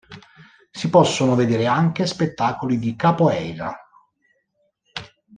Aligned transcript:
Si 0.71 0.89
possono 0.89 1.35
vedere 1.35 1.67
anche 1.67 2.07
spettacoli 2.07 2.79
di 2.79 2.95
Capoeira. 2.95 3.77